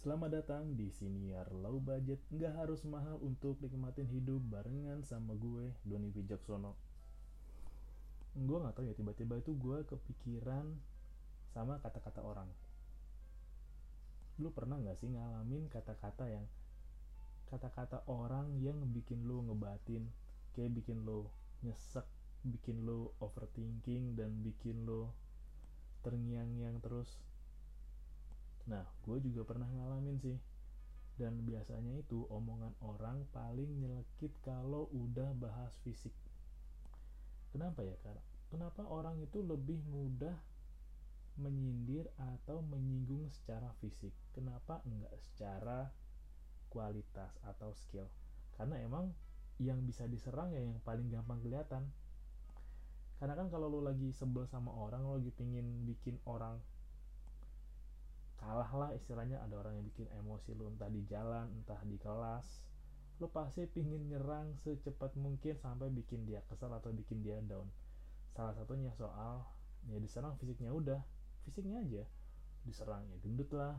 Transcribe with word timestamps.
Selamat 0.00 0.32
datang 0.32 0.80
di 0.80 0.88
Siniar 0.88 1.52
Low 1.52 1.76
Budget. 1.76 2.24
Nggak 2.32 2.56
harus 2.56 2.80
mahal 2.88 3.20
untuk 3.20 3.60
nikmatin 3.60 4.08
hidup 4.08 4.40
barengan 4.48 5.04
sama 5.04 5.36
gue, 5.36 5.76
Doni 5.84 6.08
Wijaksono. 6.08 6.72
Gue 8.32 8.64
gak 8.64 8.80
tahu 8.80 8.88
ya, 8.88 8.96
tiba-tiba 8.96 9.36
itu 9.36 9.52
gue 9.60 9.84
kepikiran 9.84 10.72
sama 11.52 11.76
kata-kata 11.84 12.24
orang. 12.24 12.48
Lu 14.40 14.48
pernah 14.56 14.80
gak 14.80 14.96
sih 15.04 15.12
ngalamin 15.12 15.68
kata-kata 15.68 16.32
yang 16.32 16.48
Kata-kata 17.52 18.00
orang 18.08 18.56
yang 18.56 18.80
bikin 18.96 19.28
lu 19.28 19.44
ngebatin 19.52 20.08
Kayak 20.56 20.80
bikin 20.80 21.04
lu 21.04 21.28
nyesek 21.60 22.08
Bikin 22.48 22.88
lu 22.88 23.12
overthinking 23.20 24.16
Dan 24.16 24.40
bikin 24.40 24.88
lu 24.88 25.12
terngiang-ngiang 26.00 26.80
terus 26.80 27.20
Nah, 28.68 28.84
gue 29.06 29.16
juga 29.24 29.46
pernah 29.46 29.68
ngalamin 29.70 30.18
sih. 30.20 30.36
Dan 31.16 31.44
biasanya 31.44 32.00
itu 32.00 32.24
omongan 32.32 32.72
orang 32.80 33.28
paling 33.32 33.68
nyelekit 33.80 34.32
kalau 34.40 34.88
udah 34.92 35.36
bahas 35.36 35.76
fisik. 35.84 36.12
Kenapa 37.52 37.84
ya, 37.84 37.96
Kak? 38.00 38.20
Kenapa 38.50 38.82
orang 38.88 39.20
itu 39.20 39.44
lebih 39.44 39.78
mudah 39.86 40.34
menyindir 41.38 42.08
atau 42.18 42.64
menyinggung 42.66 43.28
secara 43.30 43.70
fisik? 43.78 44.10
Kenapa 44.34 44.82
enggak 44.88 45.12
secara 45.20 45.92
kualitas 46.72 47.36
atau 47.46 47.76
skill? 47.76 48.08
Karena 48.56 48.80
emang 48.80 49.12
yang 49.60 49.84
bisa 49.84 50.08
diserang 50.08 50.56
ya 50.56 50.64
yang 50.64 50.80
paling 50.80 51.12
gampang 51.12 51.38
kelihatan. 51.44 51.84
Karena 53.20 53.36
kan 53.36 53.52
kalau 53.52 53.68
lo 53.68 53.84
lagi 53.84 54.16
sebel 54.16 54.48
sama 54.48 54.72
orang, 54.72 55.04
lo 55.04 55.20
lagi 55.20 55.28
pingin 55.36 55.84
bikin 55.84 56.16
orang 56.24 56.56
kalah 58.40 58.72
lah 58.72 58.90
istilahnya 58.96 59.36
ada 59.44 59.60
orang 59.60 59.76
yang 59.76 59.86
bikin 59.92 60.08
emosi 60.16 60.56
lu 60.56 60.72
entah 60.72 60.88
di 60.88 61.04
jalan 61.04 61.46
entah 61.60 61.78
di 61.84 62.00
kelas. 62.00 62.64
Lu 63.20 63.28
pasti 63.28 63.68
pingin 63.68 64.08
nyerang 64.08 64.56
secepat 64.64 65.12
mungkin 65.20 65.52
sampai 65.60 65.92
bikin 65.92 66.24
dia 66.24 66.40
kesal 66.48 66.72
atau 66.72 66.88
bikin 66.88 67.20
dia 67.20 67.36
down. 67.44 67.68
Salah 68.32 68.56
satunya 68.56 68.88
soal 68.96 69.44
ya 69.92 70.00
diserang 70.00 70.40
fisiknya 70.40 70.72
udah 70.72 71.00
fisiknya 71.44 71.84
aja. 71.84 72.02
Diserang 72.64 73.04
ya 73.12 73.16
gendut 73.20 73.52
lah 73.52 73.76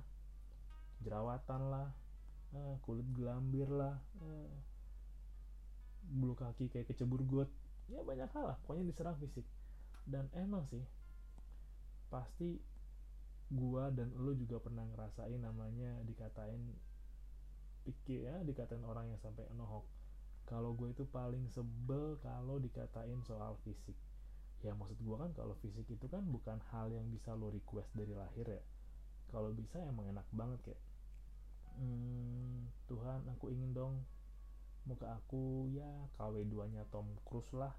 jerawatan 1.02 1.62
lah 1.74 1.90
eh, 2.54 2.76
kulit 2.86 3.10
gelambir 3.18 3.66
lah 3.66 3.98
eh, 4.22 4.54
bulu 6.06 6.38
kaki 6.38 6.70
kayak 6.70 6.86
kecebur 6.94 7.26
got. 7.26 7.50
Ya 7.90 8.06
banyak 8.06 8.30
hal 8.30 8.46
lah 8.46 8.58
pokoknya 8.62 8.94
diserang 8.94 9.18
fisik. 9.18 9.44
Dan 10.06 10.30
emang 10.38 10.70
sih 10.70 10.86
pasti 12.14 12.62
gua 13.52 13.92
dan 13.92 14.12
lu 14.16 14.32
juga 14.40 14.64
pernah 14.64 14.88
ngerasain 14.88 15.40
namanya 15.40 16.00
dikatain 16.08 16.60
pikir 17.82 18.30
ya 18.30 18.38
dikatain 18.46 18.86
orang 18.86 19.10
yang 19.10 19.20
sampai 19.20 19.46
nohok. 19.58 19.86
Kalau 20.46 20.76
gue 20.76 20.92
itu 20.92 21.08
paling 21.08 21.48
sebel 21.48 22.20
kalau 22.20 22.60
dikatain 22.60 23.24
soal 23.24 23.56
fisik. 23.64 23.96
Ya 24.62 24.78
maksud 24.78 25.00
gue 25.02 25.16
kan 25.18 25.32
kalau 25.34 25.58
fisik 25.64 25.88
itu 25.90 26.06
kan 26.06 26.22
bukan 26.28 26.62
hal 26.70 26.94
yang 26.94 27.08
bisa 27.10 27.34
lo 27.34 27.50
request 27.50 27.90
dari 27.98 28.14
lahir 28.14 28.46
ya. 28.46 28.64
Kalau 29.32 29.50
bisa 29.56 29.80
emang 29.88 30.12
enak 30.12 30.28
banget 30.36 30.60
kayak 30.62 30.82
hmm, 31.80 32.68
Tuhan 32.92 33.26
aku 33.32 33.50
ingin 33.50 33.72
dong 33.72 33.96
muka 34.84 35.14
aku 35.14 35.70
ya 35.72 35.88
KW2 36.20 36.54
nya 36.74 36.84
Tom 36.92 37.08
Cruise 37.26 37.54
lah. 37.56 37.74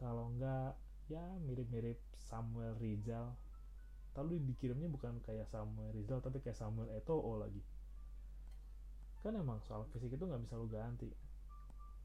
Kalau 0.00 0.34
enggak 0.34 0.74
ya 1.06 1.22
mirip-mirip 1.44 2.00
Samuel 2.16 2.74
Rizal 2.80 3.36
lalu 4.14 4.38
dikirimnya 4.46 4.86
bukan 4.90 5.18
kayak 5.26 5.50
Samuel 5.50 5.90
Rizal 5.90 6.22
tapi 6.22 6.38
kayak 6.38 6.54
Samuel 6.54 6.90
Eto'o 6.94 7.38
lagi. 7.38 7.62
Kan 9.22 9.34
emang 9.34 9.58
soal 9.66 9.88
fisik 9.90 10.14
itu 10.14 10.24
nggak 10.24 10.42
bisa 10.46 10.54
lo 10.54 10.66
ganti. 10.70 11.10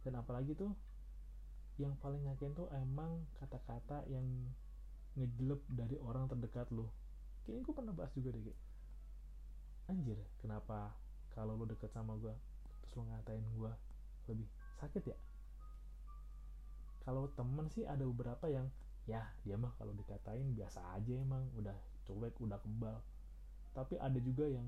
Dan 0.01 0.17
apalagi 0.17 0.55
tuh 0.55 0.73
yang 1.79 1.95
paling 2.03 2.19
nyakitin 2.27 2.55
tuh 2.55 2.67
emang 2.75 3.23
kata-kata 3.39 4.03
yang 4.11 4.25
ngejelep 5.15 5.63
dari 5.71 5.95
orang 6.03 6.27
terdekat 6.27 6.67
lo 6.75 6.91
kayaknya 7.43 7.65
gue 7.65 7.73
pernah 7.73 7.93
bahas 7.95 8.11
juga 8.13 8.29
deh 8.35 8.43
kayak 8.45 8.61
anjir 9.89 10.19
kenapa 10.43 10.93
kalau 11.33 11.55
lo 11.55 11.65
deket 11.65 11.89
sama 11.95 12.13
gue 12.19 12.35
terus 12.83 12.93
lo 12.99 13.07
ngatain 13.09 13.41
gue 13.57 13.71
lebih 14.29 14.47
sakit 14.77 15.03
ya? 15.09 15.17
Kalau 17.01 17.25
temen 17.33 17.65
sih 17.73 17.89
ada 17.89 18.05
beberapa 18.05 18.45
yang 18.45 18.69
ya 19.09 19.25
dia 19.41 19.57
mah 19.57 19.73
kalau 19.81 19.97
dikatain 19.97 20.53
biasa 20.53 20.77
aja 20.93 21.13
emang 21.17 21.41
udah 21.57 21.73
cuek 22.09 22.33
udah 22.41 22.57
kebal. 22.57 22.97
Tapi 23.77 24.01
ada 24.01 24.17
juga 24.17 24.49
yang 24.49 24.65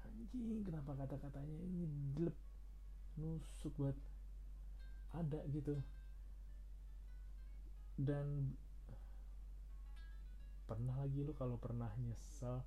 anjing 0.00 0.64
kenapa 0.64 0.96
kata-katanya 0.96 1.56
ini 1.60 1.84
jelek 2.16 2.36
nusuk 3.20 3.76
buat 3.76 3.96
ada 5.12 5.44
gitu. 5.52 5.76
Dan 8.00 8.56
pernah 10.64 10.96
lagi 11.04 11.20
lu 11.20 11.36
kalau 11.36 11.60
pernah 11.60 11.92
nyesel 12.00 12.64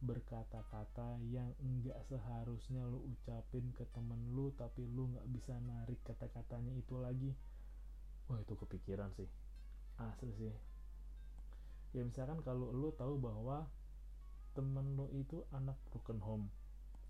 berkata-kata 0.00 1.20
yang 1.28 1.52
enggak 1.60 2.00
seharusnya 2.08 2.82
lu 2.88 3.04
ucapin 3.04 3.68
ke 3.76 3.84
temen 3.92 4.32
lu 4.32 4.48
tapi 4.56 4.88
lu 4.88 5.12
nggak 5.12 5.28
bisa 5.28 5.54
narik 5.62 6.00
kata-katanya 6.02 6.74
itu 6.74 6.98
lagi? 6.98 7.30
Wah 8.26 8.40
itu 8.42 8.56
kepikiran 8.56 9.12
sih. 9.14 9.28
Asli 10.00 10.32
sih 10.40 10.69
ya 11.90 12.02
misalkan 12.06 12.38
kalau 12.46 12.70
lo 12.70 12.94
tahu 12.94 13.18
bahwa 13.18 13.66
temen 14.54 14.94
lo 14.98 15.10
itu 15.14 15.42
anak 15.54 15.78
broken 15.90 16.22
home 16.22 16.46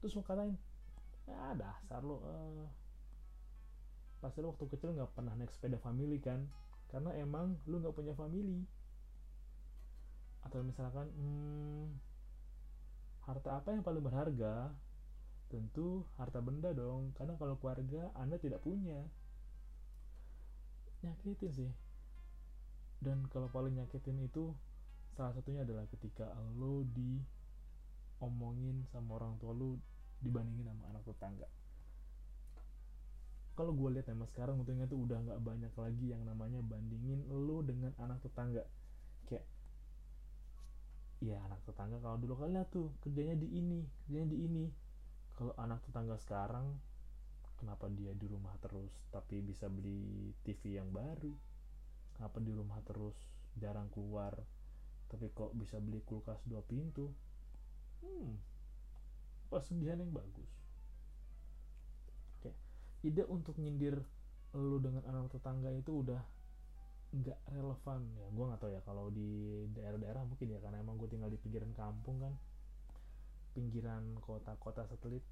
terus 0.00 0.16
lo 0.16 0.24
katain 0.24 0.56
ya 1.28 1.52
dasar 1.56 2.00
lo 2.00 2.20
uh, 2.24 2.68
pasti 4.20 4.44
lo 4.44 4.52
waktu 4.52 4.68
kecil 4.68 4.92
nggak 4.92 5.16
pernah 5.16 5.32
naik 5.32 5.48
sepeda 5.50 5.80
family 5.80 6.20
kan? 6.20 6.44
Karena 6.92 7.16
emang 7.16 7.56
lo 7.64 7.80
nggak 7.80 7.96
punya 7.96 8.12
family. 8.12 8.68
Atau 10.44 10.60
misalkan 10.60 11.08
hmm, 11.08 11.88
harta 13.24 13.56
apa 13.56 13.72
yang 13.72 13.82
paling 13.82 14.04
berharga? 14.04 14.76
Tentu 15.50 16.06
harta 16.20 16.38
benda 16.38 16.70
dong 16.70 17.10
karena 17.16 17.34
kalau 17.40 17.58
keluarga 17.58 18.12
anda 18.14 18.36
tidak 18.36 18.60
punya. 18.62 19.08
Nyakitin 21.00 21.50
sih. 21.50 21.72
Dan 23.00 23.24
kalau 23.32 23.48
paling 23.48 23.80
nyakitin 23.80 24.20
itu 24.20 24.52
salah 25.14 25.32
satunya 25.34 25.62
adalah 25.66 25.86
ketika 25.90 26.30
lo 26.58 26.86
diomongin 26.94 28.86
sama 28.90 29.18
orang 29.18 29.36
tua 29.42 29.52
lo 29.54 29.76
dibandingin 30.20 30.68
sama 30.68 30.84
anak 30.92 31.02
tetangga. 31.08 31.48
Kalau 33.58 33.76
gue 33.76 33.88
lihat 33.92 34.08
emang 34.08 34.28
sekarang 34.30 34.56
untungnya 34.62 34.88
tuh 34.88 35.04
udah 35.04 35.20
nggak 35.20 35.40
banyak 35.44 35.74
lagi 35.76 36.06
yang 36.16 36.22
namanya 36.24 36.64
bandingin 36.64 37.28
lo 37.28 37.60
dengan 37.60 37.92
anak 38.00 38.22
tetangga. 38.24 38.64
Kayak 39.28 39.44
ya 41.20 41.36
anak 41.44 41.60
tetangga 41.68 42.00
kalau 42.00 42.16
dulu 42.16 42.40
kalian 42.40 42.64
tuh 42.72 42.88
kerjanya 43.04 43.36
di 43.36 43.48
ini 43.60 43.84
kerjanya 44.06 44.28
di 44.32 44.38
ini. 44.48 44.64
Kalau 45.36 45.52
anak 45.56 45.84
tetangga 45.84 46.16
sekarang 46.20 46.76
kenapa 47.60 47.92
dia 47.92 48.16
di 48.16 48.24
rumah 48.28 48.56
terus 48.64 48.92
tapi 49.12 49.44
bisa 49.44 49.68
beli 49.68 50.32
TV 50.44 50.80
yang 50.80 50.88
baru? 50.88 51.32
Kenapa 52.16 52.40
di 52.40 52.52
rumah 52.52 52.80
terus 52.84 53.16
jarang 53.56 53.92
keluar 53.92 54.36
tapi 55.10 55.26
kok 55.34 55.50
bisa 55.58 55.82
beli 55.82 55.98
kulkas 56.06 56.38
dua 56.46 56.62
pintu? 56.62 57.10
Hmm. 58.00 58.38
Pesugihan 59.50 59.98
yang 59.98 60.14
bagus. 60.14 60.50
Oke. 62.38 62.54
Ide 63.02 63.26
untuk 63.26 63.58
nyindir 63.58 63.98
lu 64.54 64.78
dengan 64.78 65.02
anak 65.10 65.34
tetangga 65.34 65.74
itu 65.74 66.06
udah 66.06 66.22
nggak 67.10 67.38
relevan 67.50 68.00
ya. 68.14 68.26
Gue 68.30 68.44
nggak 68.46 68.60
tahu 68.62 68.70
ya 68.70 68.80
kalau 68.86 69.10
di 69.10 69.66
daerah-daerah 69.74 70.22
mungkin 70.22 70.54
ya 70.54 70.62
karena 70.62 70.78
emang 70.78 70.94
gue 70.94 71.10
tinggal 71.10 71.26
di 71.26 71.38
pinggiran 71.42 71.74
kampung 71.74 72.22
kan. 72.22 72.34
Pinggiran 73.50 74.14
kota-kota 74.22 74.86
satelit 74.86 75.26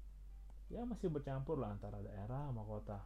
ya 0.67 0.83
masih 0.83 1.07
bercampur 1.07 1.55
lah 1.55 1.71
antara 1.71 2.03
daerah 2.03 2.51
sama 2.51 2.67
kota. 2.67 2.99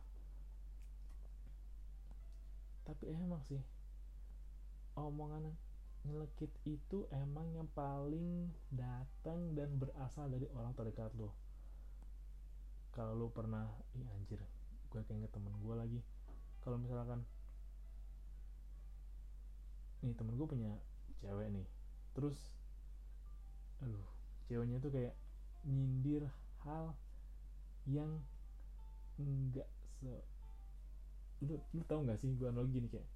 Tapi 2.83 3.13
emang 3.13 3.45
sih 3.45 3.62
omongan 4.98 5.53
nyelekit 6.03 6.51
itu 6.67 7.07
emang 7.15 7.47
yang 7.55 7.67
paling 7.71 8.51
datang 8.75 9.55
dan 9.55 9.71
berasal 9.79 10.27
dari 10.27 10.47
orang 10.51 10.75
terdekat 10.75 11.11
lo. 11.15 11.31
Kalau 12.91 13.15
lo 13.15 13.31
pernah 13.31 13.65
ih 13.95 14.05
anjir 14.13 14.44
gue 14.91 15.01
kayak 15.07 15.31
temen 15.31 15.55
gue 15.63 15.75
lagi. 15.75 16.00
Kalau 16.61 16.77
misalkan 16.77 17.23
nih 20.03 20.13
temen 20.13 20.35
gue 20.35 20.47
punya 20.47 20.71
cewek 21.23 21.47
nih. 21.50 21.67
Terus 22.13 22.38
aduh 23.79 24.07
ceweknya 24.51 24.77
tuh 24.83 24.91
kayak 24.91 25.15
nyindir 25.63 26.27
hal 26.67 26.91
yang 27.88 28.19
enggak 29.19 29.67
se 30.00 30.11
lu 31.44 31.59
lu 31.75 31.83
tau 31.88 32.03
gak 32.07 32.19
sih 32.19 32.31
gue 32.35 32.47
analogi 32.47 32.79
nih 32.79 32.91
kayak 33.00 33.07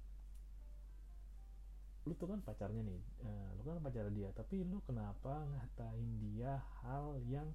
lu 2.08 2.16
tuh 2.16 2.32
kan 2.32 2.40
pacarnya 2.40 2.80
nih 2.80 3.00
uh, 3.28 3.48
lu 3.60 3.68
kan 3.68 3.84
pacar 3.84 4.08
dia 4.08 4.32
tapi 4.32 4.64
lu 4.64 4.80
kenapa 4.88 5.44
ngatain 5.52 6.08
dia 6.16 6.56
hal 6.80 7.20
yang 7.28 7.52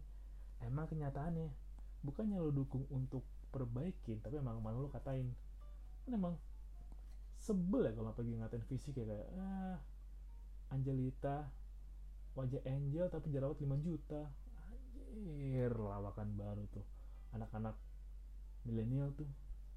emang 0.62 0.86
kenyataannya? 0.88 1.50
Bukannya 2.04 2.38
lo 2.38 2.52
dukung 2.52 2.86
untuk 2.94 3.26
perbaikin 3.50 4.22
tapi 4.22 4.38
emang 4.38 4.62
malah 4.62 4.80
lo 4.80 4.90
katain. 4.92 5.28
Kan 6.06 6.12
emang 6.14 6.36
sebel 7.42 7.90
ya 7.90 7.92
kalau 7.98 8.14
pergi 8.16 8.40
ngatain 8.40 8.66
fisik 8.70 8.94
ya 8.96 9.06
kayak 9.10 9.28
ah 9.36 9.78
Angelita 10.72 11.52
wajah 12.34 12.62
angel 12.66 13.10
tapi 13.10 13.34
jerawat 13.34 13.58
5 13.58 13.74
juta. 13.82 14.30
Anjir 15.14 15.74
lawakan 15.74 16.34
baru 16.34 16.66
tuh 16.74 16.86
anak-anak 17.34 17.78
milenial 18.66 19.10
tuh 19.18 19.30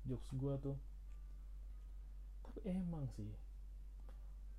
jokes 0.05 0.29
gua 0.37 0.61
tuh. 0.61 0.77
Tapi 2.45 2.61
emang 2.69 3.09
sih 3.17 3.46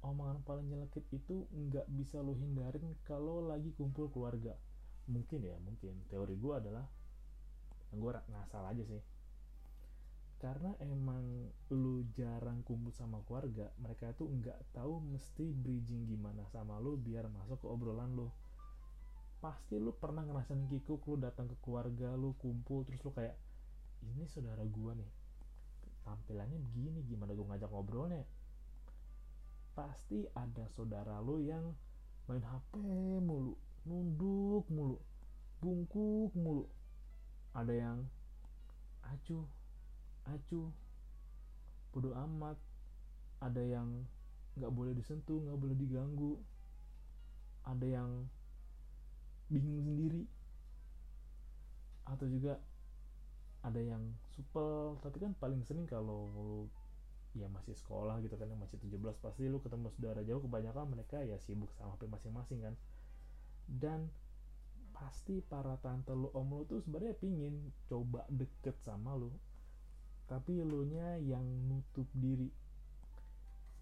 omongan 0.05 0.45
paling 0.45 0.69
nyelekit 0.69 1.05
itu 1.09 1.49
nggak 1.49 1.89
bisa 1.89 2.21
lo 2.21 2.37
hindarin 2.37 2.93
kalau 3.07 3.41
lagi 3.41 3.73
kumpul 3.73 4.11
keluarga. 4.13 4.53
Mungkin 5.09 5.41
ya 5.41 5.57
mungkin. 5.63 5.97
Teori 6.11 6.35
gua 6.37 6.61
adalah 6.61 6.85
gue 7.87 8.11
ngasal 8.29 8.63
aja 8.67 8.83
sih. 8.83 9.03
Karena 10.37 10.69
emang 10.83 11.49
lu 11.73 12.05
jarang 12.13 12.61
kumpul 12.61 12.93
sama 12.93 13.23
keluarga 13.25 13.73
mereka 13.81 14.13
tuh 14.13 14.29
nggak 14.29 14.69
tahu 14.75 15.01
mesti 15.01 15.49
bridging 15.49 16.05
gimana 16.05 16.45
sama 16.53 16.77
lu 16.77 16.93
biar 16.99 17.25
masuk 17.31 17.57
ke 17.57 17.67
obrolan 17.67 18.13
lu. 18.13 18.29
Pasti 19.41 19.81
lu 19.81 19.95
pernah 19.97 20.21
ngerasain 20.21 20.69
kikuk 20.69 21.01
lu 21.09 21.17
datang 21.17 21.49
ke 21.49 21.57
keluarga 21.65 22.13
lu 22.13 22.37
kumpul 22.37 22.85
terus 22.85 23.01
lu 23.01 23.09
kayak 23.15 23.33
ini 24.05 24.29
saudara 24.29 24.61
gua 24.69 24.93
nih. 24.93 25.09
Tampilannya 26.05 26.61
begini 26.69 27.01
gimana 27.09 27.33
gua 27.33 27.57
ngajak 27.57 27.71
ngobrolnya 27.73 28.21
pasti 29.77 30.25
ada 30.33 30.65
saudara 30.73 31.21
lu 31.21 31.45
yang 31.45 31.77
main 32.25 32.41
HP 32.41 32.81
mulu 33.21 33.53
nunduk 33.85 34.65
mulu 34.73 34.97
bungkuk 35.61 36.33
mulu. 36.37 36.65
Ada 37.57 37.73
yang 37.73 37.97
acuh 39.01 39.45
acuh 40.29 40.69
bodo 41.93 42.13
amat. 42.13 42.57
Ada 43.41 43.61
yang 43.61 44.05
nggak 44.57 44.73
boleh 44.73 44.93
disentuh 44.97 45.41
nggak 45.41 45.57
boleh 45.57 45.75
diganggu. 45.77 46.37
Ada 47.65 47.85
yang 48.01 48.09
bingung 49.49 49.81
sendiri. 49.81 50.23
Atau 52.05 52.29
juga 52.29 52.61
ada 53.65 53.81
yang 53.81 54.13
supel. 54.37 54.97
Tapi 55.01 55.17
kan 55.17 55.33
paling 55.37 55.65
sering 55.65 55.89
kalau 55.89 56.29
ya 57.37 57.47
masih 57.47 57.77
sekolah 57.77 58.17
gitu 58.25 58.33
kan 58.35 58.49
masih 58.57 58.81
17 58.81 58.97
pasti 59.21 59.45
lu 59.45 59.61
ketemu 59.61 59.93
saudara 59.93 60.25
jauh 60.25 60.41
kebanyakan 60.41 60.89
mereka 60.89 61.21
ya 61.21 61.37
sibuk 61.37 61.69
sama 61.77 61.93
HP 61.95 62.09
masing-masing 62.09 62.59
kan. 62.65 62.73
Dan 63.67 64.09
pasti 64.97 65.45
para 65.45 65.77
tante 65.77 66.11
lu 66.17 66.33
om 66.33 66.49
lu 66.57 66.65
tuh 66.65 66.81
sebenarnya 66.81 67.13
pingin 67.21 67.69
coba 67.85 68.25
deket 68.33 68.73
sama 68.81 69.13
lu 69.13 69.29
tapi 70.25 70.59
lu 70.65 70.83
nya 70.89 71.21
yang 71.21 71.45
nutup 71.69 72.09
diri. 72.17 72.49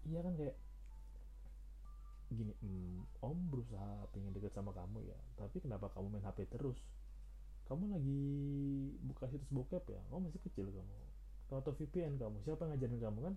Iya 0.06 0.22
kan 0.22 0.36
kayak 0.38 0.56
gini 2.26 2.52
mm, 2.58 3.22
om 3.22 3.38
berusaha 3.50 4.10
pengen 4.10 4.34
deket 4.34 4.50
sama 4.50 4.74
kamu 4.74 5.06
ya 5.06 5.18
tapi 5.38 5.62
kenapa 5.62 5.90
kamu 5.94 6.18
main 6.18 6.26
HP 6.28 6.46
terus? 6.52 6.78
Kamu 7.66 7.90
lagi 7.90 8.22
buka 9.02 9.26
situs 9.26 9.50
bokep 9.50 9.82
ya? 9.90 9.98
Kamu 10.12 10.30
masih 10.30 10.38
kecil 10.46 10.70
kamu 10.70 11.05
atau 11.46 11.70
VPN 11.70 12.18
kamu 12.18 12.42
siapa 12.42 12.66
yang 12.66 12.74
ngajarin 12.74 13.00
kamu 13.00 13.18
kan? 13.30 13.34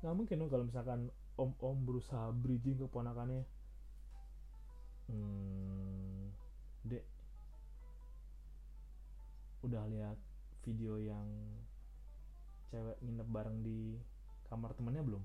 Nggak 0.00 0.14
mungkin 0.16 0.36
dong 0.40 0.50
kalau 0.50 0.64
misalkan 0.64 1.00
om-om 1.36 1.76
berusaha 1.84 2.32
bridging 2.32 2.80
ke 2.80 2.86
ponakannya 2.88 3.44
hmm, 5.12 6.32
dek. 6.88 7.04
Udah 9.66 9.84
lihat 9.90 10.16
video 10.64 10.96
yang 10.96 11.26
cewek 12.72 12.96
nginep 13.04 13.28
bareng 13.28 13.58
di 13.60 14.00
kamar 14.48 14.72
temennya 14.72 15.04
belum? 15.04 15.22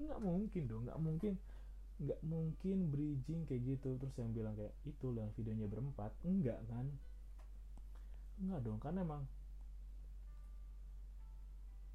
Nggak 0.00 0.20
mungkin 0.22 0.62
dong 0.70 0.82
nggak 0.86 1.00
mungkin. 1.02 1.34
Nggak 2.00 2.20
mungkin 2.24 2.76
bridging 2.94 3.42
kayak 3.44 3.76
gitu. 3.76 3.98
Terus 3.98 4.14
yang 4.22 4.30
bilang 4.30 4.54
kayak 4.54 4.72
itu 4.86 5.12
yang 5.18 5.34
videonya 5.34 5.66
berempat. 5.66 6.14
Enggak 6.22 6.62
kan? 6.70 6.86
Enggak 8.40 8.60
dong 8.64 8.78
karena 8.80 9.04
emang 9.04 9.24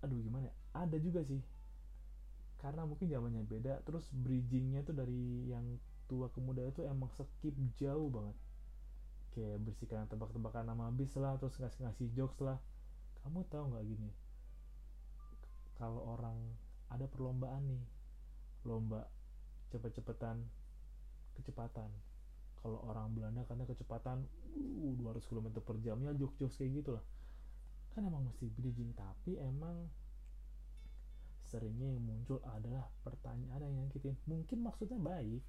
aduh 0.05 0.21
gimana 0.21 0.47
ya? 0.47 0.55
Ada 0.85 0.97
juga 1.01 1.25
sih. 1.25 1.41
Karena 2.61 2.85
mungkin 2.85 3.09
zamannya 3.09 3.41
beda 3.41 3.81
terus 3.81 4.05
bridgingnya 4.13 4.85
tuh 4.85 4.93
dari 4.93 5.49
yang 5.49 5.81
tua 6.05 6.29
ke 6.29 6.37
muda 6.37 6.61
itu 6.61 6.85
emang 6.85 7.09
skip 7.17 7.57
jauh 7.81 8.13
banget. 8.13 8.37
Kayak 9.33 9.57
bersihkan 9.65 10.05
tebak-tebakan 10.07 10.69
nama 10.69 10.93
bis 10.93 11.11
lah 11.17 11.35
terus 11.41 11.57
ngasih-ngasih 11.57 12.13
jokes 12.13 12.39
lah. 12.45 12.61
Kamu 13.25 13.43
tahu 13.49 13.73
nggak 13.73 13.85
gini? 13.89 14.09
Kalau 15.75 16.05
orang 16.15 16.37
ada 16.93 17.09
perlombaan 17.09 17.65
nih 17.65 17.83
lomba 18.63 19.09
cepet-cepetan 19.73 20.39
kecepatan. 21.35 21.89
Kalau 22.61 22.81
orang 22.87 23.13
Belanda 23.13 23.45
karena 23.45 23.65
kecepatan 23.67 24.25
uh 24.55 24.93
200 24.95 25.21
km 25.27 25.47
per 25.61 25.77
jamnya 25.83 26.15
jokes-jokes 26.15 26.57
kayak 26.57 26.81
gitu 26.81 26.97
lah 26.97 27.03
kan 27.95 28.03
emang 28.03 28.27
mesti 28.27 28.51
bridging 28.51 28.91
tapi 28.91 29.39
emang 29.39 29.87
seringnya 31.47 31.95
yang 31.95 32.03
muncul 32.03 32.43
adalah 32.43 32.91
pertanyaan 33.07 33.63
yang 33.63 33.87
nyakitin. 33.87 34.19
Mungkin 34.27 34.59
maksudnya 34.59 34.99
baik. 34.99 35.39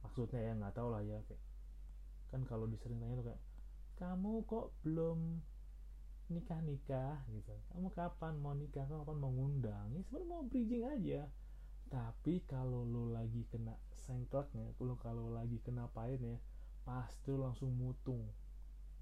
Maksudnya 0.00 0.40
ya 0.40 0.52
nggak 0.56 0.72
tahu 0.72 0.88
lah 0.88 1.04
ya 1.04 1.20
kayak 1.28 1.42
kan 2.32 2.48
kalau 2.48 2.64
disering 2.64 2.96
tanya 2.96 3.20
tuh 3.20 3.26
kayak 3.28 3.42
kamu 4.00 4.40
kok 4.48 4.72
belum 4.80 5.44
nikah 6.32 6.60
nikah 6.64 7.20
gitu. 7.28 7.52
Kamu 7.76 7.92
kapan 7.92 8.40
mau 8.40 8.56
nikah? 8.56 8.88
Kamu 8.88 9.04
kapan 9.04 9.18
mau 9.20 9.32
ngundang? 9.36 9.92
Ya 9.92 10.00
sebenarnya 10.08 10.28
mau 10.32 10.42
bridging 10.48 10.84
aja. 10.88 11.20
Tapi 11.92 12.40
kalau 12.48 12.88
lo 12.88 13.12
lagi 13.12 13.44
kena 13.52 13.76
sengkleknya 14.00 14.72
kalau 14.80 14.96
kalau 14.96 15.28
lagi 15.28 15.60
kena 15.60 15.92
pahitnya 15.92 16.40
pasti 16.88 17.28
lo 17.28 17.52
langsung 17.52 17.68
mutung. 17.76 18.24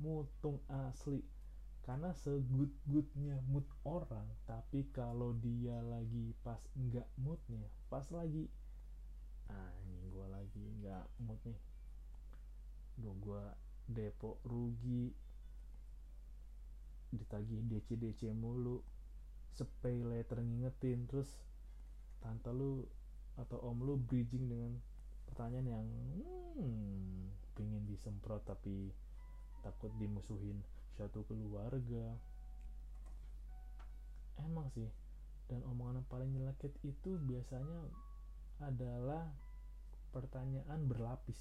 Mutung 0.02 0.58
asli 0.66 1.22
karena 1.90 2.14
segood 2.14 2.70
goodnya 2.86 3.34
mood 3.50 3.66
orang 3.82 4.30
tapi 4.46 4.86
kalau 4.94 5.34
dia 5.42 5.74
lagi 5.82 6.30
pas 6.46 6.62
enggak 6.78 7.10
moodnya 7.18 7.66
pas 7.90 8.06
lagi 8.14 8.46
anjing 9.50 10.06
gue 10.14 10.26
lagi 10.30 10.62
enggak 10.78 11.02
mood 11.18 11.42
nih. 11.42 11.58
Duh 12.94 13.16
gue 13.18 13.42
depo 13.90 14.38
rugi. 14.46 15.10
Ditagih 17.10 17.66
DC 17.66 17.98
DC 17.98 18.30
mulu 18.30 18.86
sepele 19.50 20.22
teringetin 20.30 21.10
terus 21.10 21.26
tante 22.22 22.54
lu 22.54 22.86
atau 23.34 23.58
om 23.66 23.82
lu 23.82 23.98
bridging 23.98 24.46
dengan 24.46 24.78
pertanyaan 25.26 25.66
yang 25.66 25.86
hmm, 26.54 27.34
pengen 27.58 27.82
disemprot 27.90 28.46
tapi 28.46 28.94
takut 29.66 29.90
dimusuhin 29.98 30.62
suatu 30.96 31.26
keluarga. 31.26 32.16
Emang 34.40 34.66
sih. 34.72 34.88
Dan 35.50 35.66
omongan 35.66 36.00
yang 36.02 36.08
paling 36.08 36.30
nyelekit 36.30 36.70
itu 36.86 37.18
biasanya 37.26 37.90
adalah 38.62 39.26
pertanyaan 40.14 40.86
berlapis. 40.86 41.38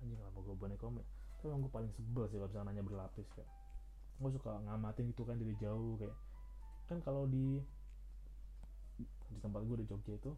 Anjing 0.00 0.20
lama 0.20 0.38
gue 0.40 0.56
bonek 0.56 0.80
komen? 0.80 1.04
Tapi 1.38 1.52
emang 1.52 1.68
gue 1.68 1.72
paling 1.72 1.92
sebel 1.92 2.24
sih 2.32 2.40
kalau 2.40 2.64
nanya 2.64 2.80
berlapis 2.80 3.28
kayak. 3.36 3.50
Gue 4.16 4.30
suka 4.32 4.56
ngamatin 4.64 5.12
gitu 5.12 5.28
kan 5.28 5.36
dari 5.36 5.52
jauh 5.60 6.00
kayak. 6.00 6.16
Kan 6.88 7.04
kalau 7.04 7.28
di 7.28 7.60
di 9.32 9.38
tempat 9.40 9.64
gue 9.64 9.76
di 9.80 9.86
Jogja 9.88 10.12
itu 10.16 10.32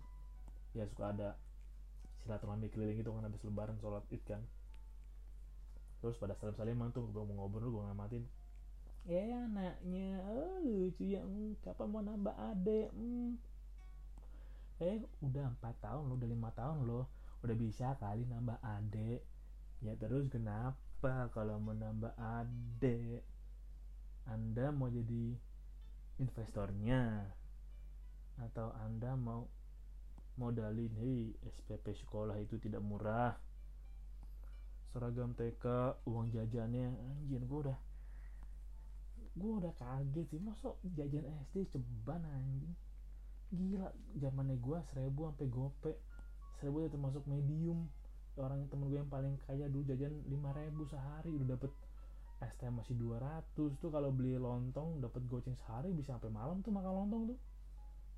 ya 0.75 0.87
suka 0.91 1.11
ada 1.15 1.29
silaturahmi 2.25 2.71
keliling 2.71 2.99
gitu 2.99 3.11
kan 3.15 3.27
habis 3.27 3.43
lebaran 3.43 3.77
sholat 3.79 4.03
id 4.11 4.23
kan 4.27 4.43
terus 6.05 6.21
pada 6.21 6.37
salam 6.37 6.53
saliman 6.53 6.93
tuh 6.93 7.09
gue 7.09 7.25
mau 7.25 7.49
ngobrol 7.49 7.73
gue 7.73 7.83
ngamatin. 7.89 8.25
Ya 9.09 9.25
anaknya 9.49 10.21
oh, 10.29 10.61
lucu 10.61 11.17
ya 11.17 11.25
hmm, 11.25 11.65
kapan 11.65 11.89
mau 11.89 12.05
nambah 12.05 12.37
adek 12.53 12.93
hmm. 12.93 13.41
eh 14.85 15.01
udah 15.25 15.49
empat 15.49 15.81
tahun 15.81 16.13
lo 16.13 16.21
udah 16.21 16.29
lima 16.29 16.53
tahun 16.53 16.85
lo 16.85 17.09
udah 17.41 17.57
bisa 17.57 17.97
kali 17.97 18.29
nambah 18.29 18.61
adek 18.61 19.25
ya 19.81 19.97
terus 19.97 20.29
kenapa 20.29 21.33
kalau 21.33 21.57
mau 21.57 21.73
nambah 21.73 22.13
adek 22.17 23.25
anda 24.25 24.73
mau 24.73 24.89
jadi 24.89 25.37
investornya 26.19 27.29
atau 28.39 28.71
Anda 28.83 29.15
mau 29.15 29.47
modalin 30.35 30.91
hei 30.99 31.31
SPP 31.39 31.95
sekolah 32.03 32.35
itu 32.43 32.59
tidak 32.59 32.83
murah 32.83 33.39
seragam 34.95 35.35
TK 35.35 35.67
uang 36.07 36.31
jajannya. 36.31 36.95
Anjir 36.95 37.43
gue 37.43 37.61
udah 37.67 37.79
gue 39.35 39.51
udah 39.51 39.75
kaget 39.75 40.27
sih. 40.31 40.39
Masuk 40.39 40.79
jajan 40.95 41.27
SD 41.51 41.75
ceban 41.75 42.23
anjing? 42.23 42.79
Gila 43.51 43.91
zamannya 44.23 44.55
gue 44.63 44.79
seribu 44.95 45.27
sampai 45.27 45.47
gope. 45.51 45.93
Seribu 46.63 46.87
itu 46.87 46.95
termasuk 46.95 47.27
medium. 47.27 47.91
Orang 48.39 48.71
temen 48.71 48.87
gue 48.87 49.03
yang 49.03 49.11
paling 49.11 49.35
kaya 49.51 49.67
dulu 49.67 49.83
jajan 49.91 50.15
5000 50.31 50.95
sehari 50.95 51.31
udah 51.35 51.59
dapet 51.59 51.71
es 52.43 52.55
teh 52.59 52.67
masih 52.67 52.99
200 52.99 53.55
tuh 53.79 53.91
kalau 53.95 54.11
beli 54.11 54.37
lontong 54.37 54.99
dapet 54.99 55.23
goceng 55.31 55.55
sehari 55.55 55.95
bisa 55.95 56.19
sampai 56.19 56.35
malam 56.35 56.61
tuh 56.67 56.75
makan 56.75 57.07
lontong 57.07 57.23
tuh. 57.35 57.39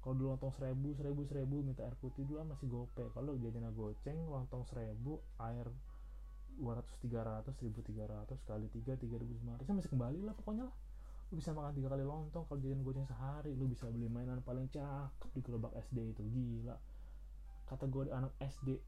Kalau 0.00 0.14
dulu 0.16 0.28
lontong 0.38 0.54
seribu 0.56 0.94
seribu 0.94 1.22
seribu 1.26 1.56
minta 1.60 1.82
air 1.82 1.98
putih 1.98 2.22
dulu 2.24 2.42
masih 2.46 2.66
gope. 2.70 3.04
Kalau 3.12 3.36
jajannya 3.36 3.70
goceng 3.74 4.18
lontong 4.30 4.64
seribu 4.70 5.20
air 5.42 5.68
200 6.58 6.84
300 7.04 7.52
1300 7.52 8.48
kali 8.48 8.66
3 8.72 8.96
3500 8.96 9.76
masih 9.76 9.90
kembali 9.92 10.20
lah 10.24 10.34
pokoknya 10.36 10.64
lah. 10.68 10.76
Lu 11.30 11.42
bisa 11.42 11.50
makan 11.50 11.74
tiga 11.74 11.90
kali 11.90 12.06
lontong 12.06 12.46
kalau 12.46 12.58
jajan 12.62 12.80
goceng 12.86 13.06
sehari 13.06 13.52
lu 13.58 13.66
bisa 13.66 13.90
beli 13.90 14.06
mainan 14.06 14.40
paling 14.40 14.70
cakep 14.70 15.28
di 15.34 15.40
gerobak 15.42 15.74
SD 15.76 16.16
itu. 16.16 16.22
Gila. 16.22 16.76
Kategori 17.66 18.10
anak 18.14 18.32
SD 18.40 18.78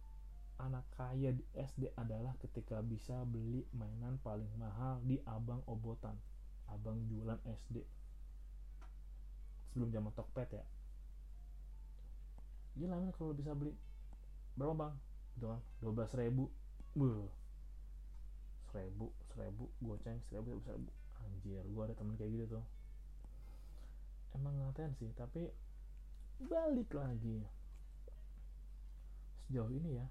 anak 0.58 0.86
kaya 0.98 1.30
di 1.30 1.44
SD 1.54 1.94
adalah 1.94 2.34
ketika 2.42 2.82
bisa 2.82 3.22
beli 3.22 3.62
mainan 3.74 4.18
paling 4.22 4.50
mahal 4.58 4.98
di 5.06 5.18
abang 5.26 5.62
obotan. 5.66 6.14
Abang 6.68 7.00
jualan 7.08 7.40
SD 7.46 7.98
sebelum 9.78 9.94
zaman 9.94 10.10
Tokped 10.10 10.50
ya. 10.50 10.66
Gila 12.74 12.98
men 12.98 13.14
kalau 13.14 13.30
bisa 13.30 13.54
beli. 13.54 13.70
Berapa 14.58 14.74
bang? 14.74 14.94
Gitu 15.38 15.46
kan 15.46 15.60
12 15.86 16.18
ribu. 16.18 16.50
Buh. 16.98 17.37
Seribu 18.70 19.12
seribu 19.34 19.64
goceng 19.82 20.18
seribu 20.28 20.56
seribu 20.56 20.62
seribu. 20.64 20.90
Anjir 21.24 21.64
gue 21.64 21.82
ada 21.82 21.94
temen 21.96 22.14
kayak 22.14 22.30
gitu 22.34 22.44
tuh. 22.58 22.64
Emang 24.36 24.54
ngatain 24.60 24.92
sih 25.00 25.10
tapi 25.16 25.48
balik 26.42 26.90
lagi. 26.94 27.42
Sejauh 29.48 29.72
ini 29.72 29.98
ya 29.98 30.06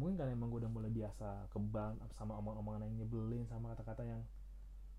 mungkin 0.00 0.16
karena 0.16 0.32
emang 0.32 0.48
gue 0.48 0.64
udah 0.64 0.72
mulai 0.72 0.88
biasa 0.88 1.50
kebal 1.52 1.98
sama 2.16 2.32
omong-omongan 2.40 2.88
yang 2.88 3.04
nyebelin 3.04 3.44
sama 3.50 3.76
kata-kata 3.76 4.06
yang 4.08 4.22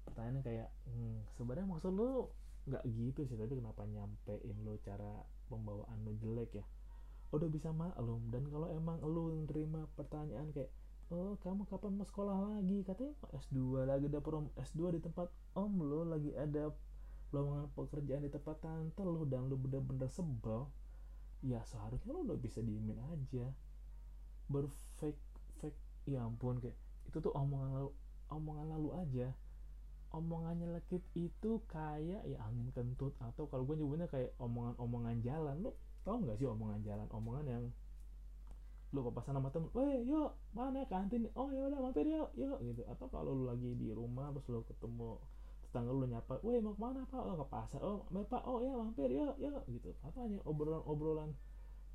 pertanyaannya 0.06 0.42
kayak 0.46 0.70
hmm, 0.86 1.26
sebenarnya 1.34 1.66
maksud 1.66 1.90
lu 1.90 2.30
nggak 2.70 2.86
gitu 2.86 3.26
sih 3.26 3.34
tapi 3.34 3.58
kenapa 3.58 3.82
nyampein 3.90 4.58
lo 4.62 4.78
cara 4.86 5.26
pembawaan 5.50 6.06
lo 6.06 6.14
jelek 6.22 6.62
ya? 6.62 6.66
Udah 7.34 7.50
bisa 7.50 7.74
maklum 7.74 8.30
dan 8.30 8.46
kalau 8.54 8.70
emang 8.70 9.02
lo 9.02 9.34
nerima 9.34 9.90
pertanyaan 9.98 10.54
kayak 10.54 10.70
oh 11.12 11.36
kamu 11.44 11.68
kapan 11.68 11.92
mau 12.00 12.08
sekolah 12.08 12.38
lagi? 12.56 12.88
Katanya 12.88 13.14
S2 13.36 13.84
lagi 13.84 14.08
ada 14.08 14.24
prom 14.24 14.48
S2 14.56 14.96
di 14.96 15.00
tempat 15.04 15.28
om 15.60 15.84
lo 15.84 16.08
lagi 16.08 16.32
ada 16.32 16.72
lowongan 17.36 17.68
pekerjaan 17.76 18.24
di 18.24 18.32
tempat 18.32 18.64
tante 18.64 19.04
lo 19.04 19.28
dan 19.28 19.52
lo 19.52 19.60
bener-bener 19.60 20.08
sebel. 20.08 20.72
Ya 21.44 21.60
seharusnya 21.68 22.16
lo 22.16 22.24
udah 22.24 22.40
bisa 22.40 22.64
diemin 22.64 22.96
aja. 23.12 23.52
Berfake 24.48 25.20
fake 25.60 25.80
ya 26.08 26.24
ampun 26.24 26.64
kayak 26.64 26.80
itu 27.08 27.20
tuh 27.20 27.36
omongan 27.36 27.72
lalu 27.76 27.92
omongan 28.32 28.68
lalu 28.72 28.90
aja. 28.96 29.28
Omongannya 30.12 30.76
lekit 30.76 31.04
itu 31.16 31.64
kayak 31.72 32.24
ya 32.28 32.40
angin 32.44 32.68
kentut 32.76 33.16
atau 33.20 33.48
kalau 33.48 33.64
gue 33.64 33.80
nyebutnya 33.80 34.12
kayak 34.12 34.32
omongan-omongan 34.40 35.24
jalan. 35.24 35.56
Lo 35.60 35.76
tau 36.04 36.20
nggak 36.20 36.40
sih 36.40 36.48
omongan 36.48 36.84
jalan? 36.84 37.08
Omongan 37.12 37.46
yang 37.48 37.64
lu 38.92 39.00
papasan 39.08 39.40
sama 39.40 39.48
temen, 39.56 39.72
weh 39.72 40.04
yuk 40.04 40.36
mana 40.52 40.84
kantin, 40.92 41.32
oh 41.40 41.48
ya 41.48 41.64
udah 41.72 41.80
mampir 41.80 42.04
yuk, 42.04 42.28
yuk 42.36 42.60
gitu. 42.60 42.84
Atau 42.92 43.08
kalau 43.08 43.32
lu 43.32 43.48
lagi 43.48 43.72
di 43.80 43.88
rumah 43.96 44.36
terus 44.36 44.52
lu 44.52 44.60
ketemu 44.68 45.16
tetangga 45.64 45.92
lu 45.96 46.04
nyapa, 46.12 46.44
weh 46.44 46.60
mau 46.60 46.76
ke 46.76 46.82
mana 46.84 47.08
pak? 47.08 47.24
Oh 47.24 47.36
ke 47.40 47.48
pasar, 47.48 47.80
oh 47.80 48.04
mampir 48.12 48.36
pak, 48.36 48.44
oh 48.44 48.60
ya 48.60 48.76
mampir 48.76 49.08
yuk, 49.08 49.40
yuk 49.40 49.64
gitu. 49.72 49.96
Apa 50.04 50.28
hanya 50.28 50.44
obrolan-obrolan 50.44 51.32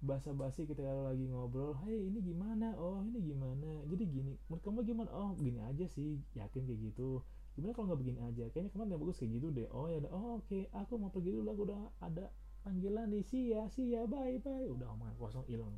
basa-basi 0.01 0.69
kita 0.69 0.85
kalau 0.85 1.09
lagi 1.09 1.25
ngobrol, 1.29 1.77
hei 1.85 2.09
ini 2.09 2.21
gimana? 2.21 2.73
Oh 2.81 3.01
ini 3.05 3.21
gimana? 3.21 3.85
Jadi 3.89 4.05
gini, 4.09 4.33
menurut 4.49 4.65
kamu 4.65 4.81
gimana? 4.85 5.11
Oh 5.13 5.37
gini 5.37 5.61
aja 5.61 5.85
sih, 5.89 6.21
yakin 6.33 6.65
kayak 6.65 6.81
gitu. 6.93 7.21
Gimana 7.57 7.73
kalau 7.73 7.93
nggak 7.93 8.01
begini 8.05 8.21
aja? 8.25 8.45
Kayaknya 8.53 8.71
kemarin 8.73 8.93
yang 8.93 9.01
bagus 9.05 9.17
kayak 9.21 9.33
gitu 9.41 9.49
deh. 9.53 9.69
Oh 9.73 9.89
ya, 9.89 10.01
oh 10.13 10.41
oke, 10.41 10.49
okay. 10.49 10.69
aku 10.77 10.93
mau 11.01 11.09
pergi 11.09 11.33
dulu, 11.33 11.49
aku 11.49 11.63
udah 11.73 11.81
ada 12.05 12.29
panggilan 12.65 13.09
nih, 13.09 13.25
sih 13.25 13.53
ya, 13.57 13.69
sih 13.73 13.97
ya, 13.97 14.05
bye 14.05 14.37
bye. 14.41 14.69
Udah 14.69 14.93
omongan 14.93 15.17
kosong 15.17 15.45
hilang 15.49 15.77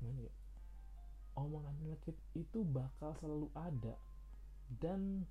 gimana 0.00 0.20
ya? 0.24 0.34
Omongan 1.36 1.74
nyelekit 1.84 2.16
itu 2.32 2.64
bakal 2.64 3.12
selalu 3.20 3.48
ada. 3.52 3.96
Dan 4.66 5.28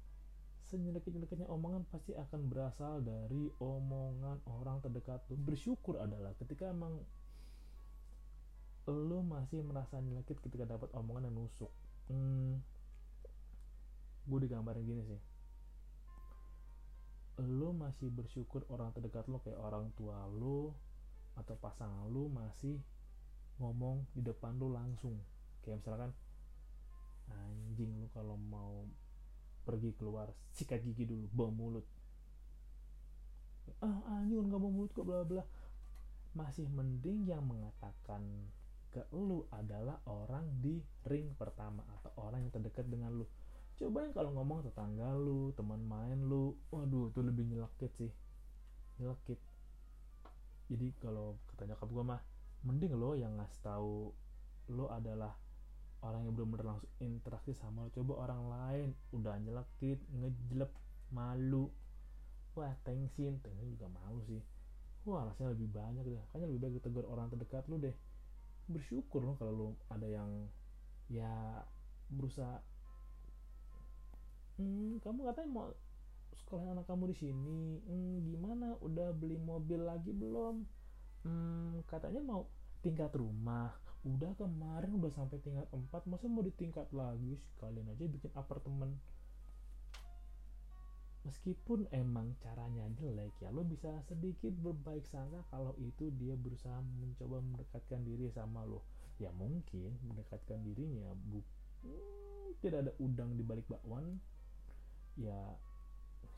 senyelekit-nyelekitnya 0.66 1.46
omongan 1.46 1.86
pasti 1.90 2.18
akan 2.18 2.50
berasal 2.50 3.02
dari 3.06 3.50
omongan 3.62 4.42
orang 4.50 4.82
terdekat 4.82 5.22
lu. 5.30 5.38
Bersyukur 5.38 6.02
adalah 6.02 6.34
ketika 6.42 6.74
emang 6.74 7.06
lo 8.86 9.26
masih 9.26 9.66
merasa 9.66 9.98
nyelekit 9.98 10.38
ketika 10.42 10.66
dapat 10.66 10.90
omongan 10.94 11.30
yang 11.30 11.36
nusuk. 11.42 11.74
Hmm, 12.10 12.62
gue 14.30 14.40
digambarin 14.46 14.86
gini 14.86 15.04
sih. 15.06 15.22
Lo 17.46 17.74
masih 17.74 18.14
bersyukur 18.14 18.66
orang 18.70 18.94
terdekat 18.94 19.26
lo 19.30 19.42
kayak 19.42 19.58
orang 19.58 19.90
tua 19.98 20.26
lo 20.30 20.74
atau 21.36 21.58
pasangan 21.60 22.08
lo 22.08 22.32
masih 22.32 22.80
ngomong 23.60 24.04
di 24.16 24.22
depan 24.22 24.56
lu 24.60 24.72
langsung. 24.72 25.16
Kayak 25.64 25.82
misalkan 25.82 26.12
anjing 27.32 27.92
lu 27.98 28.08
kalau 28.14 28.38
mau 28.38 28.86
pergi 29.66 29.98
keluar 29.98 30.30
sikat 30.54 30.86
gigi 30.86 31.10
dulu 31.10 31.26
bawa 31.34 31.52
mulut. 31.52 31.86
Ah 33.82 34.20
anjing 34.20 34.46
nggak 34.46 34.62
bawa 34.62 34.72
mulut 34.72 34.92
kok 34.94 35.06
bla 35.08 35.26
bla 35.26 35.44
masih 36.36 36.68
mending 36.68 37.24
yang 37.32 37.48
mengatakan 37.48 38.22
ke 38.92 39.08
lu 39.16 39.48
adalah 39.56 40.00
orang 40.08 40.44
di 40.60 40.84
ring 41.08 41.32
pertama 41.36 41.84
atau 42.00 42.12
orang 42.28 42.44
yang 42.44 42.52
terdekat 42.52 42.88
dengan 42.88 43.12
lu. 43.16 43.28
Coba 43.76 44.08
yang 44.08 44.16
kalau 44.16 44.32
ngomong 44.36 44.64
tetangga 44.64 45.16
lu 45.16 45.52
teman 45.56 45.84
main 45.84 46.28
lu. 46.28 46.56
Waduh 46.72 47.12
itu 47.12 47.20
lebih 47.24 47.44
nyelekit 47.48 47.92
sih. 48.00 48.12
Nyelekit. 49.00 49.40
Jadi 50.72 50.88
kalau 51.00 51.36
katanya 51.52 51.76
nyokap 51.76 51.90
gue 51.92 52.04
mah 52.04 52.22
mending 52.66 52.98
lo 52.98 53.14
yang 53.14 53.38
ngasih 53.38 53.62
tahu 53.62 54.10
lo 54.74 54.90
adalah 54.90 55.38
orang 56.02 56.26
yang 56.26 56.34
benar-benar 56.34 56.78
langsung 56.78 56.92
interaksi 57.02 57.54
sama 57.54 57.86
lo. 57.86 57.90
Coba 57.94 58.26
orang 58.26 58.42
lain 58.50 58.88
udah 59.14 59.38
nyelekit 59.42 60.02
ngejelep 60.10 60.74
malu. 61.14 61.70
Wah 62.58 62.74
tengsin 62.82 63.38
tengsin 63.46 63.68
juga 63.78 63.86
malu 63.90 64.22
sih. 64.26 64.42
Wah 65.06 65.30
rasanya 65.30 65.54
lebih 65.54 65.70
banyak 65.70 66.04
deh. 66.06 66.24
Kayaknya 66.34 66.48
lebih 66.50 66.62
baik 66.66 66.82
tegur 66.82 67.06
orang 67.06 67.30
terdekat 67.30 67.66
lo 67.70 67.78
deh. 67.78 67.94
Bersyukur 68.66 69.22
lo 69.22 69.38
kalau 69.38 69.54
lo 69.54 69.68
ada 69.94 70.10
yang 70.10 70.50
ya 71.10 71.62
berusaha. 72.10 72.62
Hmm, 74.58 74.98
kamu 75.04 75.30
katanya 75.30 75.50
mau 75.52 75.68
sekolah 76.46 76.74
anak 76.74 76.86
kamu 76.90 77.14
di 77.14 77.16
sini. 77.18 77.60
Hmm, 77.86 78.16
gimana? 78.26 78.68
Udah 78.82 79.12
beli 79.14 79.38
mobil 79.38 79.82
lagi 79.84 80.10
belum? 80.16 80.64
Hmm, 81.26 81.82
katanya 81.90 82.22
mau 82.22 82.46
tingkat 82.86 83.10
rumah. 83.18 83.74
Udah 84.06 84.38
kemarin 84.38 84.94
udah 85.02 85.10
sampai 85.10 85.42
tingkat 85.42 85.66
4 85.74 85.90
masa 86.06 86.30
mau 86.30 86.46
di 86.46 86.54
tingkat 86.54 86.86
lagi? 86.94 87.42
Sekalian 87.58 87.90
aja 87.90 88.06
bikin 88.06 88.30
apartemen. 88.38 88.94
Meskipun 91.26 91.90
emang 91.90 92.38
caranya 92.38 92.86
jelek 93.02 93.34
ya 93.42 93.50
lo 93.50 93.66
bisa 93.66 93.90
sedikit 94.06 94.54
berbaik 94.62 95.10
sangka 95.10 95.42
kalau 95.50 95.74
itu 95.82 96.14
dia 96.22 96.38
berusaha 96.38 96.78
mencoba 97.02 97.42
mendekatkan 97.42 98.06
diri 98.06 98.30
sama 98.30 98.62
lo. 98.62 98.86
Ya 99.18 99.34
mungkin 99.34 99.98
mendekatkan 100.06 100.62
dirinya 100.62 101.10
bu 101.18 101.42
hmm, 101.82 102.62
tidak 102.62 102.86
ada 102.86 102.94
udang 103.02 103.34
di 103.34 103.42
balik 103.42 103.66
bakwan. 103.66 104.22
Ya 105.18 105.58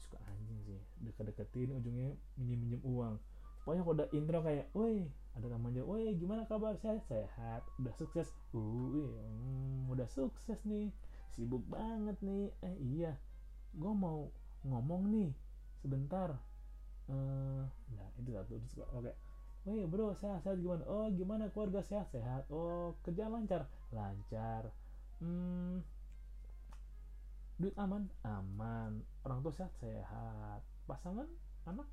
suka 0.07 0.23
anjing 0.23 0.63
sih. 0.63 0.79
Deket-deketin 1.03 1.75
ujungnya 1.75 2.15
minjem-minjem 2.39 2.79
uang 2.87 3.19
pokoknya 3.67 3.83
kalau 3.83 3.95
udah 3.99 4.09
intro 4.15 4.39
kayak 4.47 4.71
woi 4.71 5.11
ada 5.35 5.51
namanya 5.51 5.83
woi 5.83 6.15
gimana 6.15 6.47
kabar? 6.47 6.79
Sehat? 6.79 7.03
Sehat. 7.11 7.61
Udah 7.77 7.91
sukses. 7.99 8.31
Uh 8.55 9.11
hmm, 9.11 9.91
udah 9.91 10.07
sukses 10.07 10.55
nih. 10.63 10.89
Sibuk 11.35 11.61
banget 11.67 12.15
nih. 12.23 12.49
Eh 12.63 12.75
iya. 12.79 13.19
Gue 13.75 13.91
mau 13.91 14.31
ngomong 14.63 15.11
nih. 15.11 15.29
Sebentar. 15.83 16.39
Uh, 17.11 17.67
nah 17.93 18.07
itu 18.17 18.33
satu. 18.33 18.55
Terus 18.55 18.87
oke. 18.87 19.11
Woi 19.67 19.83
bro 19.83 20.15
sehat 20.15 20.41
sehat 20.47 20.57
gimana? 20.63 20.81
Oh 20.87 21.05
gimana? 21.13 21.51
Keluarga 21.51 21.83
sehat 21.85 22.09
sehat. 22.09 22.49
Oh 22.49 22.97
kerjaan 23.05 23.35
lancar? 23.35 23.69
Lancar. 23.93 24.73
Hmm, 25.21 25.85
duit 27.61 27.75
aman? 27.77 28.09
Aman. 28.25 29.05
Orang 29.21 29.45
tua 29.45 29.53
sehat? 29.53 29.75
Sehat. 29.77 30.65
Pasangan? 30.89 31.29
Anak 31.67 31.85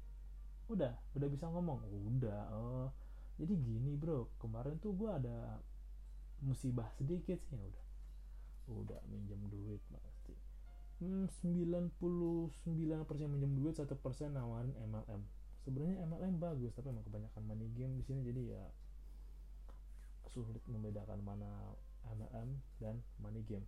udah 0.69 0.93
udah 1.17 1.29
bisa 1.29 1.47
ngomong. 1.51 1.85
Udah 1.89 2.43
oh. 2.55 2.89
Jadi 3.37 3.55
gini 3.59 3.99
bro. 3.99 4.31
Kemarin 4.39 4.79
tuh 4.79 4.95
gue 4.95 5.11
ada 5.11 5.59
musibah 6.45 6.87
sedikit 6.95 7.41
sih 7.51 7.57
ya 7.59 7.65
udah. 7.65 7.85
Udah 8.85 9.01
minjem 9.11 9.41
duit 9.51 9.83
pasti. 9.91 10.35
Hmm, 11.03 11.27
99% 11.43 12.01
minjem 13.27 13.53
duit 13.59 13.75
satu 13.75 13.99
persen 13.99 14.33
nawarin 14.33 14.73
MLM 14.79 15.23
sebenarnya 15.65 16.05
MLM 16.05 16.37
bagus 16.37 16.77
tapi 16.77 16.93
emang 16.93 17.03
kebanyakan 17.09 17.43
money 17.49 17.69
game 17.73 17.97
di 17.99 18.05
sini. 18.05 18.21
Jadi 18.23 18.43
ya 18.53 18.63
sulit 20.29 20.61
membedakan 20.69 21.25
mana 21.25 21.51
MLM 22.05 22.49
dan 22.79 23.01
money 23.19 23.41
game. 23.49 23.65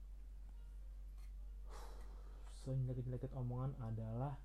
Senyelekit-nyelekit 2.62 3.32
omongan 3.32 3.72
adalah 3.80 4.36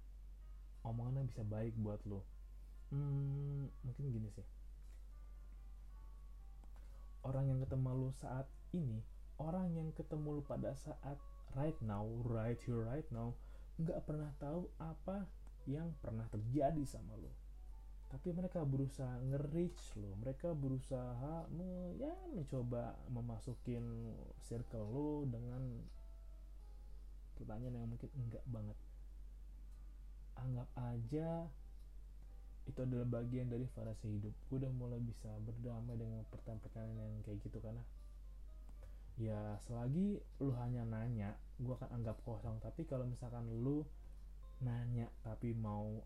omongan 0.88 1.22
yang 1.22 1.28
bisa 1.28 1.44
baik 1.46 1.76
buat 1.78 2.00
lo 2.08 2.24
hmm, 2.92 3.72
mungkin 3.88 4.06
gini 4.12 4.30
sih. 4.32 4.46
Orang 7.26 7.48
yang 7.48 7.60
ketemu 7.62 7.90
lo 7.96 8.10
saat 8.14 8.50
ini 8.72 9.02
orang 9.42 9.74
yang 9.74 9.90
ketemu 9.98 10.40
lo 10.40 10.42
pada 10.46 10.78
saat 10.78 11.18
right 11.58 11.78
now 11.82 12.06
right 12.30 12.62
here 12.64 12.86
right 12.86 13.08
now 13.10 13.34
nggak 13.82 13.98
pernah 14.06 14.30
tahu 14.38 14.70
apa 14.78 15.26
yang 15.66 15.90
pernah 16.00 16.30
terjadi 16.30 16.86
sama 16.86 17.18
lo 17.18 17.34
tapi 18.14 18.30
mereka 18.36 18.62
berusaha 18.62 19.18
nge-reach 19.24 19.98
lo 19.98 20.14
mereka 20.20 20.54
berusaha 20.54 21.48
me, 21.50 21.96
ya 21.98 22.14
mencoba 22.36 22.94
memasukin 23.10 24.14
circle 24.44 24.86
lo 24.86 25.24
dengan 25.26 25.64
pertanyaan 27.42 27.74
yang 27.82 27.90
mungkin 27.90 28.12
enggak 28.14 28.46
banget. 28.46 28.78
Anggap 30.38 30.70
aja 30.78 31.50
itu 32.70 32.80
adalah 32.82 33.08
bagian 33.10 33.50
dari 33.50 33.66
fase 33.74 34.06
hidup. 34.06 34.34
Gue 34.48 34.62
udah 34.62 34.72
mulai 34.74 35.02
bisa 35.02 35.30
berdamai 35.42 35.98
dengan 35.98 36.22
pertanyaan-pertanyaan 36.30 37.18
yang 37.18 37.24
kayak 37.26 37.40
gitu 37.42 37.58
karena 37.58 37.84
ya 39.20 39.60
selagi 39.68 40.24
lu 40.40 40.52
hanya 40.58 40.88
nanya 40.88 41.36
gue 41.58 41.74
akan 41.74 41.90
anggap 42.02 42.18
kosong. 42.22 42.62
Tapi 42.62 42.86
kalau 42.86 43.10
misalkan 43.10 43.50
lu 43.50 43.82
nanya 44.62 45.10
tapi 45.26 45.58
mau 45.58 46.06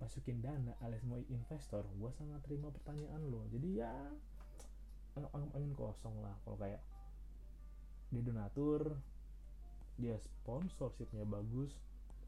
masukin 0.00 0.42
dana 0.42 0.74
alias 0.82 1.04
mau 1.06 1.20
investor 1.30 1.86
gue 1.86 2.10
sangat 2.18 2.42
terima 2.44 2.68
pertanyaan 2.68 3.24
lo 3.30 3.46
jadi 3.48 3.68
ya 3.86 3.94
anggap 5.14 5.32
angin 5.54 5.72
kosong 5.76 6.16
lah. 6.24 6.34
Kalau 6.42 6.56
kayak 6.58 6.82
dia 8.10 8.22
donatur 8.24 8.98
dia 9.94 10.18
sponsorshipnya 10.18 11.22
bagus 11.22 11.70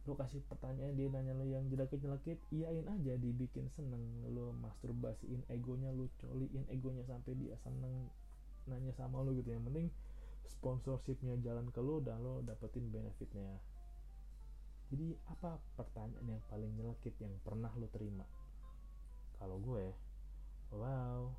lo 0.07 0.15
kasih 0.15 0.39
pertanyaan 0.47 0.95
dia 0.95 1.11
nanya 1.11 1.35
lo 1.35 1.43
yang 1.43 1.67
jelekit 1.67 1.99
jelekit 1.99 2.39
iyain 2.55 2.87
aja 2.87 3.19
dibikin 3.19 3.67
seneng. 3.75 4.03
Lo 4.31 4.55
masturbasiin 4.55 5.43
egonya 5.51 5.91
lo 5.91 6.07
coliin 6.23 6.63
egonya 6.71 7.03
sampai 7.11 7.35
dia 7.35 7.59
seneng 7.67 8.07
nanya 8.71 8.95
sama 8.95 9.19
lo 9.27 9.35
gitu. 9.35 9.51
Yang 9.51 9.67
penting 9.67 9.87
sponsorshipnya 10.47 11.35
jalan 11.43 11.67
ke 11.75 11.83
lo 11.83 11.99
dan 11.99 12.23
lo 12.23 12.39
dapetin 12.47 12.87
benefitnya. 12.87 13.59
Jadi 14.95 15.19
apa 15.27 15.59
pertanyaan 15.75 16.39
yang 16.39 16.43
paling 16.47 16.71
nyelekit 16.79 17.19
yang 17.19 17.35
pernah 17.43 17.75
lo 17.75 17.91
terima? 17.91 18.23
Kalau 19.43 19.59
gue 19.59 19.91
wow 20.71 21.35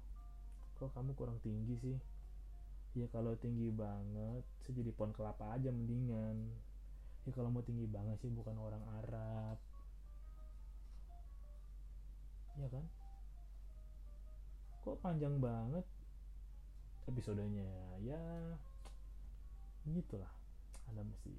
kok 0.78 0.92
kamu 0.94 1.16
kurang 1.16 1.40
tinggi 1.40 1.76
sih? 1.80 1.98
Ya 3.00 3.08
kalau 3.16 3.40
tinggi 3.40 3.72
banget 3.72 4.44
saya 4.66 4.74
jadi 4.84 4.92
pohon 4.92 5.16
kelapa 5.16 5.56
aja 5.56 5.72
mendingan 5.72 6.52
ya 7.28 7.36
kalau 7.36 7.52
mau 7.52 7.60
tinggi 7.60 7.84
banget 7.84 8.16
sih 8.24 8.32
bukan 8.32 8.56
orang 8.56 8.80
Arab. 9.04 9.60
Ya 12.56 12.68
kan? 12.72 12.86
Kok 14.88 14.98
panjang 15.04 15.36
banget? 15.44 15.84
Episodenya 17.08 17.68
ya 18.04 18.20
gitulah 19.88 20.28
anda 20.92 21.08
mesti 21.08 21.32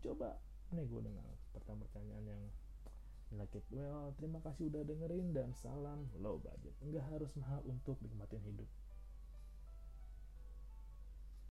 coba 0.00 0.40
nego 0.72 1.04
dengan 1.04 1.28
pertanyaan-pertanyaan 1.52 2.24
yang 2.24 2.42
menyakit 3.28 3.64
well. 3.68 4.16
Terima 4.16 4.40
kasih 4.40 4.72
udah 4.72 4.80
dengerin 4.88 5.36
dan 5.36 5.52
salam 5.52 6.08
low 6.16 6.40
budget. 6.40 6.72
Nggak 6.80 7.04
harus 7.12 7.32
mahal 7.36 7.60
untuk 7.68 8.00
nikmatin 8.00 8.40
hidup 8.48 8.68